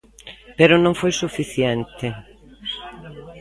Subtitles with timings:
[0.57, 2.07] Pero non foi suficiente.